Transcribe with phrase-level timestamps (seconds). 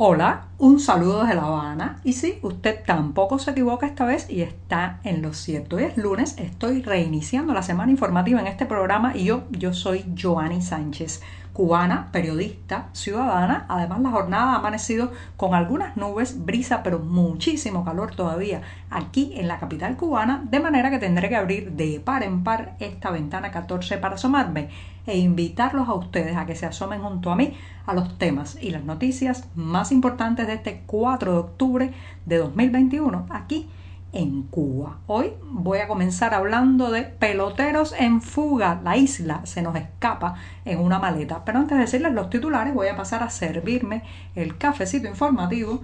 [0.00, 2.00] Hola, un saludo desde La Habana.
[2.04, 5.74] Y sí, usted tampoco se equivoca esta vez y está en lo cierto.
[5.74, 10.04] Hoy es lunes, estoy reiniciando la semana informativa en este programa y yo, yo soy
[10.16, 11.20] Joanny Sánchez
[11.58, 13.66] cubana, periodista, ciudadana.
[13.68, 19.48] Además, la jornada ha amanecido con algunas nubes, brisa, pero muchísimo calor todavía aquí en
[19.48, 23.50] la capital cubana, de manera que tendré que abrir de par en par esta ventana
[23.50, 24.68] 14 para asomarme
[25.04, 27.54] e invitarlos a ustedes a que se asomen junto a mí
[27.86, 31.92] a los temas y las noticias más importantes de este 4 de octubre
[32.24, 33.68] de 2021 aquí
[34.12, 34.98] en Cuba.
[35.06, 38.80] Hoy voy a comenzar hablando de peloteros en fuga.
[38.82, 41.44] La isla se nos escapa en una maleta.
[41.44, 44.02] Pero antes de decirles los titulares, voy a pasar a servirme
[44.34, 45.82] el cafecito informativo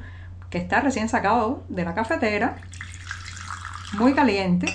[0.50, 2.56] que está recién sacado de la cafetera,
[3.98, 4.66] muy caliente.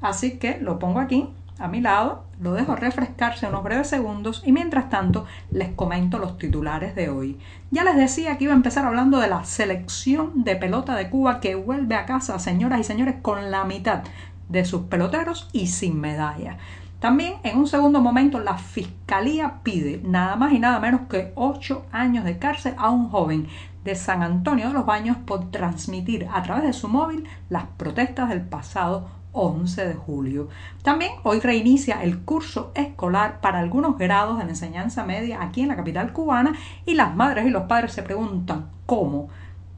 [0.00, 1.28] Así que lo pongo aquí
[1.58, 6.36] a mi lado, lo dejo refrescarse unos breves segundos y mientras tanto les comento los
[6.36, 7.38] titulares de hoy.
[7.70, 11.40] Ya les decía que iba a empezar hablando de la selección de pelota de Cuba
[11.40, 14.02] que vuelve a casa, señoras y señores, con la mitad
[14.48, 16.58] de sus peloteros y sin medalla.
[17.00, 21.86] También en un segundo momento la fiscalía pide nada más y nada menos que ocho
[21.92, 23.48] años de cárcel a un joven
[23.84, 28.28] de San Antonio de los Baños por transmitir a través de su móvil las protestas
[28.28, 30.48] del pasado 11 de julio.
[30.82, 35.76] También hoy reinicia el curso escolar para algunos grados de enseñanza media aquí en la
[35.76, 36.54] capital cubana
[36.86, 39.28] y las madres y los padres se preguntan cómo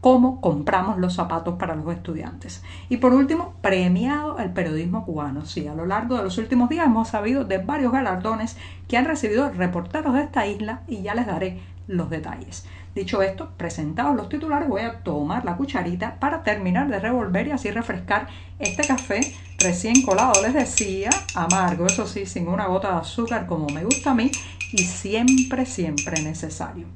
[0.01, 2.63] cómo compramos los zapatos para los estudiantes.
[2.89, 5.45] Y por último, premiado el periodismo cubano.
[5.45, 9.07] Sí, a lo largo de los últimos días hemos sabido de varios galardones que han
[9.07, 12.65] recibido reporteros de esta isla y ya les daré los detalles.
[12.95, 17.51] Dicho esto, presentados los titulares, voy a tomar la cucharita para terminar de revolver y
[17.51, 19.21] así refrescar este café
[19.59, 24.13] recién colado, les decía, amargo, eso sí, sin una gota de azúcar como me gusta
[24.13, 24.31] a mí
[24.73, 26.87] y siempre, siempre necesario.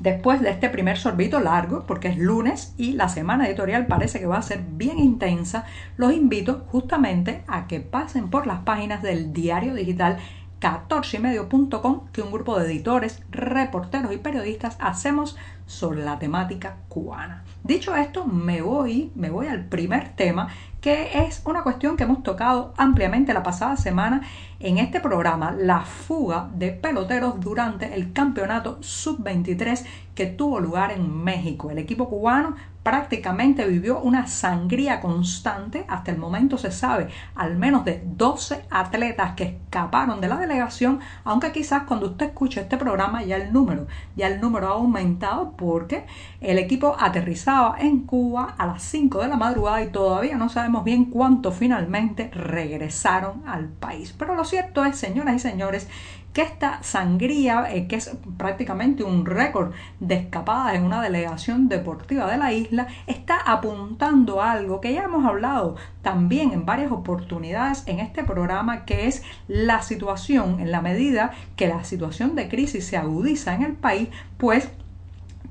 [0.00, 4.26] Después de este primer sorbito largo, porque es lunes y la semana editorial parece que
[4.26, 5.64] va a ser bien intensa,
[5.96, 10.18] los invito justamente a que pasen por las páginas del diario digital
[10.64, 15.36] 14ymedio.com que un grupo de editores, reporteros y periodistas hacemos
[15.66, 17.44] sobre la temática cubana.
[17.62, 20.48] Dicho esto, me voy, me voy al primer tema,
[20.80, 24.22] que es una cuestión que hemos tocado ampliamente la pasada semana
[24.58, 31.14] en este programa, la fuga de peloteros durante el campeonato sub-23 que tuvo lugar en
[31.24, 31.70] México.
[31.70, 35.84] El equipo cubano prácticamente vivió una sangría constante.
[35.88, 41.00] Hasta el momento se sabe al menos de 12 atletas que escaparon de la delegación,
[41.24, 45.52] aunque quizás cuando usted escuche este programa ya el número, ya el número ha aumentado
[45.56, 46.04] porque
[46.40, 50.84] el equipo aterrizaba en Cuba a las 5 de la madrugada y todavía no sabemos
[50.84, 54.14] bien cuánto finalmente regresaron al país.
[54.16, 55.88] Pero lo cierto es, señoras y señores,
[56.34, 62.30] que esta sangría, eh, que es prácticamente un récord de escapadas en una delegación deportiva
[62.30, 67.84] de la isla, está apuntando a algo que ya hemos hablado también en varias oportunidades
[67.86, 72.84] en este programa, que es la situación, en la medida que la situación de crisis
[72.84, 74.68] se agudiza en el país, pues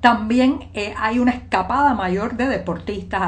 [0.04, 3.22] también eh, hay una escapada mayor de deportistas,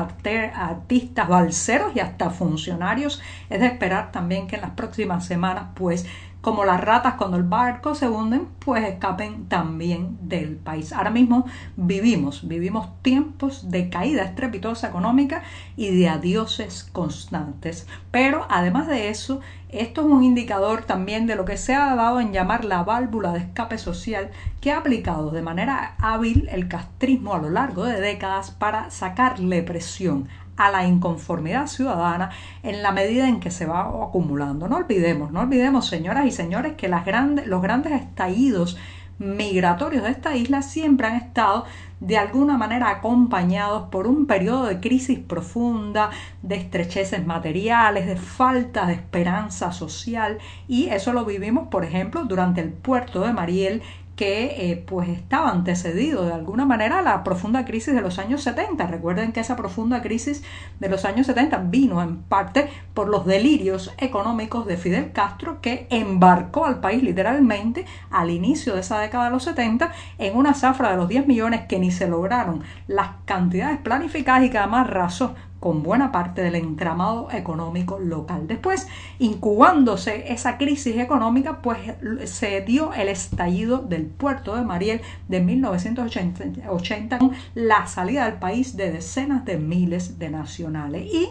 [0.53, 3.22] artistas, balseros y hasta funcionarios.
[3.49, 6.05] Es de esperar también que en las próximas semanas pues
[6.45, 10.94] como las ratas cuando el barco se hunden, pues escapen también del país.
[10.94, 15.41] Ahora mismo vivimos, vivimos tiempos de caída estrepitosa económica
[15.75, 17.88] y de adioses constantes.
[18.11, 22.19] Pero además de eso, esto es un indicador también de lo que se ha dado
[22.19, 24.29] en llamar la válvula de escape social
[24.61, 29.63] que ha aplicado de manera hábil el castrismo a lo largo de décadas para sacarle
[29.63, 32.31] presión a la inconformidad ciudadana
[32.63, 34.67] en la medida en que se va acumulando.
[34.67, 38.77] No olvidemos, no olvidemos, señoras y señores, que los grandes estallidos
[39.17, 41.66] migratorios de esta isla siempre han estado
[42.01, 46.09] de alguna manera acompañados por un periodo de crisis profunda,
[46.41, 52.59] de estrecheces materiales, de falta de esperanza social y eso lo vivimos, por ejemplo, durante
[52.59, 53.81] el puerto de Mariel
[54.16, 58.44] que eh, pues estaba antecedido de alguna manera a la profunda crisis de los años
[58.44, 58.88] 70.
[58.88, 60.44] Recuerden que esa profunda crisis
[60.79, 65.88] de los años 70 vino en parte por los delirios económicos de Fidel Castro que
[65.90, 70.91] embarcó al país literalmente al inicio de esa década de los 70 en una zafra
[70.91, 75.35] de los 10 millones que ni se lograron las cantidades planificadas y que además razó
[75.66, 78.46] con buena parte del entramado económico local.
[78.46, 81.79] Después, incubándose esa crisis económica, pues
[82.26, 88.78] se dio el estallido del puerto de Mariel de 1980 con la salida del país
[88.78, 91.12] de decenas de miles de nacionales.
[91.12, 91.29] Y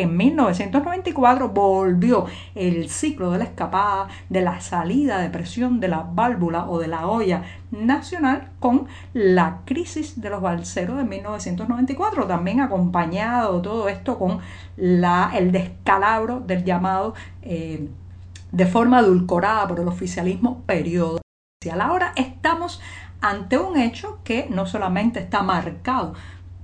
[0.00, 6.00] en 1994 volvió el ciclo de la escapada, de la salida de presión de la
[6.00, 12.60] válvula o de la olla nacional con la crisis de los balseros de 1994, también
[12.60, 14.40] acompañado todo esto con
[14.76, 17.88] el descalabro del llamado eh,
[18.52, 21.20] de forma adulcorada por el oficialismo periodo.
[21.80, 22.80] Ahora estamos
[23.20, 26.14] ante un hecho que no solamente está marcado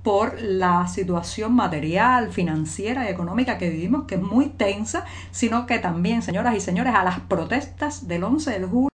[0.03, 5.79] por la situación material, financiera y económica que vivimos, que es muy tensa, sino que
[5.79, 8.89] también, señoras y señores, a las protestas del 11 de julio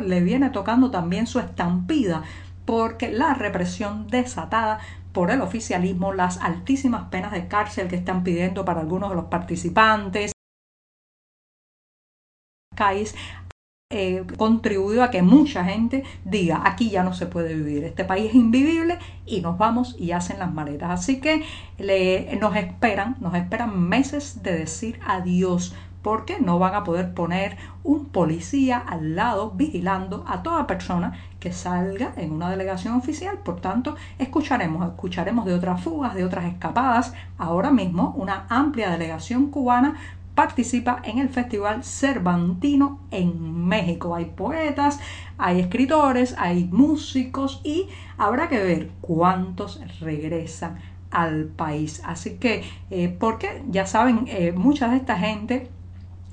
[0.00, 2.22] le viene tocando también su estampida,
[2.64, 4.78] porque la represión desatada
[5.12, 9.26] por el oficialismo, las altísimas penas de cárcel que están pidiendo para algunos de los
[9.26, 10.32] participantes,
[13.92, 18.30] eh, contribuyó a que mucha gente diga aquí ya no se puede vivir, este país
[18.30, 20.90] es invivible y nos vamos y hacen las maletas.
[20.90, 21.44] Así que
[21.78, 27.56] le, nos esperan, nos esperan meses de decir adiós porque no van a poder poner
[27.84, 33.38] un policía al lado vigilando a toda persona que salga en una delegación oficial.
[33.38, 37.14] Por tanto, escucharemos, escucharemos de otras fugas, de otras escapadas.
[37.38, 39.94] Ahora mismo, una amplia delegación cubana
[40.34, 44.14] participa en el Festival Cervantino en México.
[44.14, 44.98] Hay poetas,
[45.38, 50.80] hay escritores, hay músicos y habrá que ver cuántos regresan
[51.10, 52.02] al país.
[52.04, 55.68] Así que, eh, porque ya saben, eh, mucha de esta gente,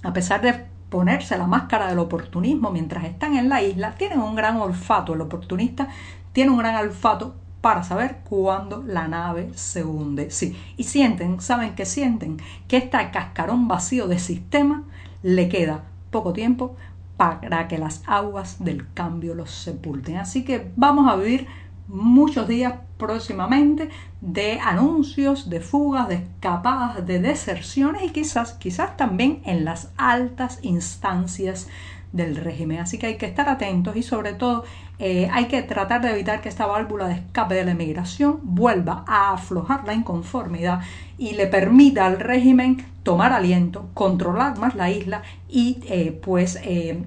[0.04, 4.36] a pesar de ponerse la máscara del oportunismo mientras están en la isla, tienen un
[4.36, 5.14] gran olfato.
[5.14, 5.90] El oportunista
[6.34, 10.32] tiene un gran olfato para saber cuándo la nave se hunde.
[10.32, 14.84] Sí, y sienten, saben que sienten que este cascarón vacío de sistema
[15.24, 16.76] le queda poco tiempo
[17.18, 20.18] para que las aguas del cambio los sepulten.
[20.18, 21.48] Así que vamos a vivir
[21.90, 23.90] muchos días próximamente
[24.22, 30.60] de anuncios, de fugas, de escapadas, de deserciones y quizás, quizás también en las altas
[30.62, 31.68] instancias
[32.12, 32.80] del régimen.
[32.80, 34.64] Así que hay que estar atentos y sobre todo
[35.00, 39.04] eh, hay que tratar de evitar que esta válvula de escape de la emigración vuelva
[39.08, 40.82] a aflojar la inconformidad
[41.18, 47.04] y le permita al régimen tomar aliento, controlar más la isla y eh, pues eh,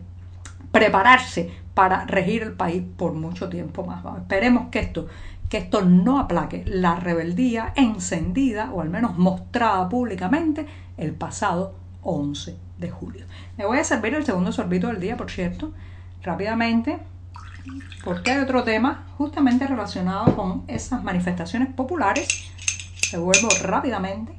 [0.71, 4.05] prepararse para regir el país por mucho tiempo más.
[4.19, 5.09] Esperemos que esto
[5.53, 10.67] que esto no aplaque la rebeldía encendida o al menos mostrada públicamente
[10.97, 13.27] el pasado 11 de julio.
[13.59, 15.75] Me voy a servir el segundo sorbito del día, por cierto,
[16.23, 17.01] rápidamente,
[18.03, 22.51] porque hay otro tema justamente relacionado con esas manifestaciones populares.
[23.13, 24.33] vuelvo rápidamente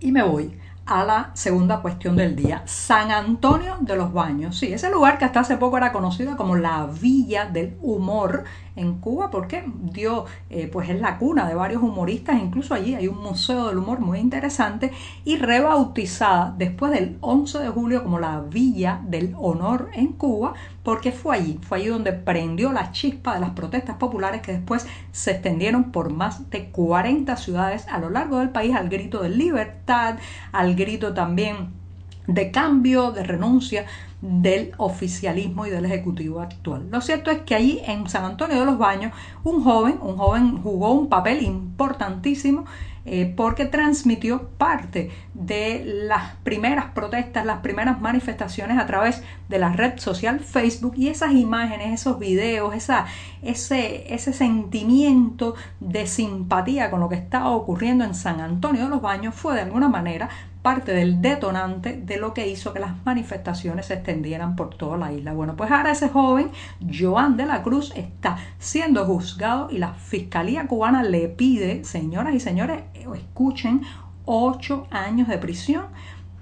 [0.00, 2.62] y me voy a la segunda cuestión del día.
[2.66, 4.58] San Antonio de los Baños.
[4.58, 8.44] Sí, ese lugar que hasta hace poco era conocido como la Villa del Humor
[8.74, 13.06] en Cuba, porque dio, eh, pues es la cuna de varios humoristas, incluso allí hay
[13.06, 14.92] un museo del humor muy interesante
[15.24, 21.12] y rebautizada después del 11 de julio como la Villa del Honor en Cuba, porque
[21.12, 25.32] fue allí, fue allí donde prendió la chispa de las protestas populares que después se
[25.32, 30.18] extendieron por más de 40 ciudades a lo largo del país al grito de libertad,
[30.52, 31.81] al grito también
[32.26, 33.86] de cambio, de renuncia
[34.20, 36.88] del oficialismo y del ejecutivo actual.
[36.90, 40.62] Lo cierto es que allí en San Antonio de los Baños un joven, un joven
[40.62, 42.64] jugó un papel importantísimo
[43.04, 49.72] eh, porque transmitió parte de las primeras protestas, las primeras manifestaciones a través de la
[49.72, 53.06] red social Facebook y esas imágenes, esos videos, esa,
[53.42, 59.02] ese, ese sentimiento de simpatía con lo que estaba ocurriendo en San Antonio de los
[59.02, 60.28] Baños fue de alguna manera
[60.62, 65.12] parte del detonante de lo que hizo que las manifestaciones se extendieran por toda la
[65.12, 65.32] isla.
[65.32, 66.50] Bueno, pues ahora ese joven,
[66.80, 72.40] Joan de la Cruz, está siendo juzgado y la Fiscalía cubana le pide, señoras y
[72.40, 73.82] señores, escuchen,
[74.24, 75.86] ocho años de prisión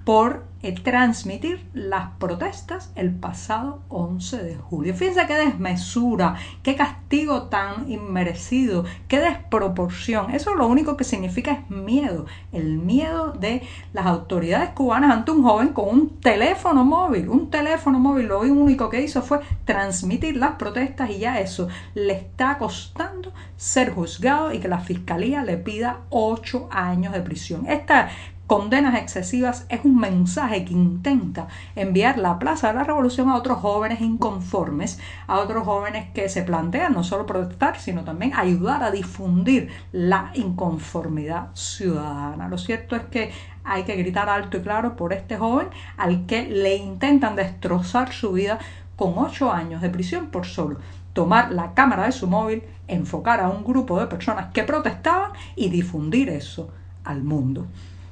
[0.03, 4.93] por eh, transmitir las protestas el pasado 11 de julio.
[4.93, 10.29] Fíjense qué desmesura, qué castigo tan inmerecido, qué desproporción.
[10.29, 15.41] Eso lo único que significa es miedo, el miedo de las autoridades cubanas ante un
[15.41, 18.27] joven con un teléfono móvil, un teléfono móvil.
[18.27, 23.91] Lo único que hizo fue transmitir las protestas y ya eso le está costando ser
[23.91, 27.65] juzgado y que la fiscalía le pida ocho años de prisión.
[27.67, 28.09] Esta
[28.51, 33.59] condenas excesivas es un mensaje que intenta enviar la Plaza de la Revolución a otros
[33.59, 38.91] jóvenes inconformes, a otros jóvenes que se plantean no solo protestar, sino también ayudar a
[38.91, 42.49] difundir la inconformidad ciudadana.
[42.49, 43.31] Lo cierto es que
[43.63, 48.33] hay que gritar alto y claro por este joven al que le intentan destrozar su
[48.33, 48.59] vida
[48.97, 50.75] con ocho años de prisión por solo
[51.13, 55.69] tomar la cámara de su móvil, enfocar a un grupo de personas que protestaban y
[55.69, 56.69] difundir eso
[57.05, 57.65] al mundo.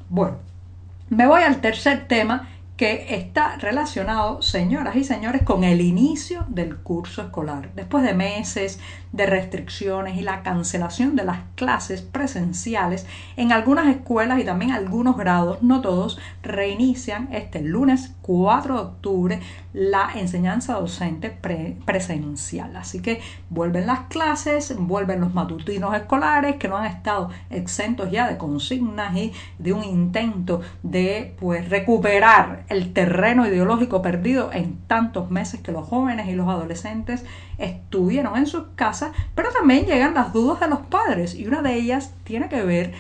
[0.09, 0.37] Bueno,
[1.09, 6.77] me voy al tercer tema que está relacionado, señoras y señores, con el inicio del
[6.77, 7.69] curso escolar.
[7.75, 8.79] Después de meses
[9.11, 13.05] de restricciones y la cancelación de las clases presenciales,
[13.37, 19.39] en algunas escuelas y también algunos grados, no todos, reinician este lunes 4 de octubre
[19.73, 21.35] la enseñanza docente
[21.83, 22.75] presencial.
[22.75, 28.29] Así que vuelven las clases, vuelven los matutinos escolares que no han estado exentos ya
[28.29, 35.31] de consignas y de un intento de pues recuperar el terreno ideológico perdido en tantos
[35.31, 37.25] meses que los jóvenes y los adolescentes
[37.57, 41.73] estuvieron en sus casas, pero también llegan las dudas de los padres y una de
[41.73, 42.93] ellas tiene que ver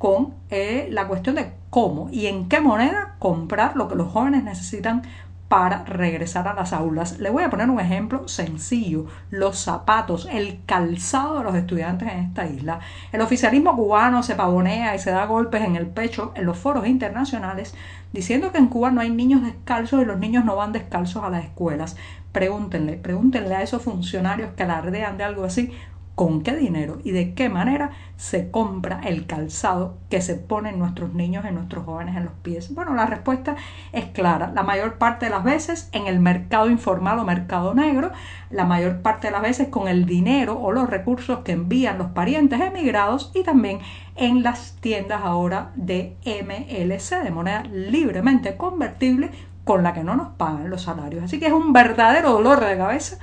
[0.00, 4.42] con eh, la cuestión de cómo y en qué moneda comprar lo que los jóvenes
[4.42, 5.02] necesitan
[5.50, 7.18] para regresar a las aulas.
[7.18, 12.20] Le voy a poner un ejemplo sencillo, los zapatos, el calzado de los estudiantes en
[12.20, 12.80] esta isla.
[13.12, 16.86] El oficialismo cubano se pavonea y se da golpes en el pecho en los foros
[16.86, 17.74] internacionales
[18.12, 21.28] diciendo que en Cuba no hay niños descalzos y los niños no van descalzos a
[21.28, 21.96] las escuelas.
[22.32, 25.72] Pregúntenle, pregúntenle a esos funcionarios que alardean de algo así,
[26.20, 31.14] con qué dinero y de qué manera se compra el calzado que se ponen nuestros
[31.14, 32.74] niños y nuestros jóvenes en los pies.
[32.74, 33.56] Bueno, la respuesta
[33.92, 34.52] es clara.
[34.54, 38.10] La mayor parte de las veces en el mercado informal o mercado negro,
[38.50, 42.08] la mayor parte de las veces con el dinero o los recursos que envían los
[42.08, 43.78] parientes emigrados y también
[44.14, 49.30] en las tiendas ahora de MLC, de moneda libremente convertible
[49.64, 51.24] con la que no nos pagan los salarios.
[51.24, 53.16] Así que es un verdadero dolor de cabeza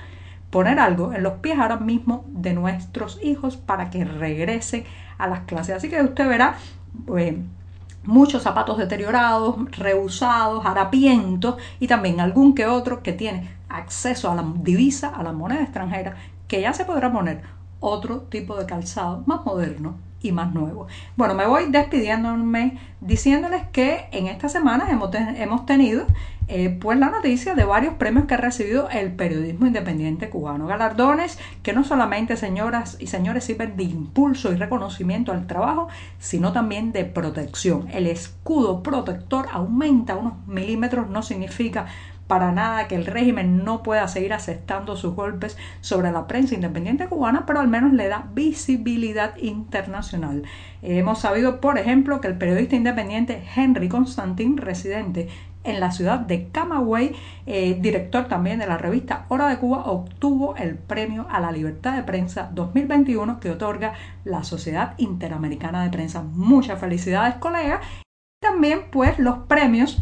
[0.49, 4.85] poner algo en los pies ahora mismo de nuestros hijos para que regresen
[5.17, 5.75] a las clases.
[5.75, 6.55] Así que usted verá
[7.17, 7.41] eh,
[8.03, 14.45] muchos zapatos deteriorados, reusados, harapientos y también algún que otro que tiene acceso a la
[14.57, 16.15] divisa, a la moneda extranjera,
[16.47, 17.41] que ya se podrá poner
[17.79, 19.95] otro tipo de calzado más moderno
[20.27, 20.87] y más nuevo.
[21.15, 26.05] Bueno, me voy despidiéndome diciéndoles que en esta semana hemos, hemos tenido
[26.49, 30.65] eh, pues la noticia de varios premios que ha recibido el periodismo independiente cubano.
[30.65, 36.53] Galardones que no solamente, señoras y señores, sirven de impulso y reconocimiento al trabajo, sino
[36.53, 37.89] también de protección.
[37.91, 41.87] El escudo protector aumenta unos milímetros, no significa
[42.27, 47.07] para nada que el régimen no pueda seguir aceptando sus golpes sobre la prensa independiente
[47.07, 50.43] cubana, pero al menos le da visibilidad internacional.
[50.81, 55.29] hemos sabido, por ejemplo, que el periodista independiente Henry Constantin, residente
[55.67, 57.13] en la ciudad de Camagüey,
[57.45, 61.95] eh, director también de la revista Hora de Cuba, obtuvo el premio a la libertad
[61.95, 63.93] de prensa 2021 que otorga
[64.23, 66.23] la Sociedad Interamericana de Prensa.
[66.23, 67.81] Muchas felicidades, colega.
[68.41, 70.01] También, pues, los premios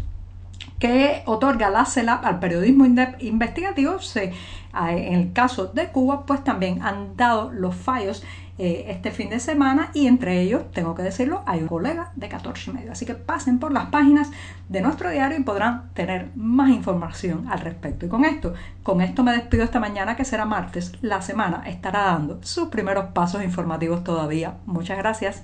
[0.79, 4.33] que otorga la CELAP al periodismo investigativo, se,
[4.73, 8.23] en el caso de Cuba, pues también han dado los fallos
[8.57, 12.29] eh, este fin de semana y entre ellos, tengo que decirlo, hay un colega de
[12.29, 12.91] 14 y medio.
[12.91, 14.31] Así que pasen por las páginas
[14.69, 18.05] de nuestro diario y podrán tener más información al respecto.
[18.05, 20.93] Y con esto, con esto me despido esta mañana que será martes.
[21.01, 24.55] La semana estará dando sus primeros pasos informativos todavía.
[24.65, 25.43] Muchas gracias.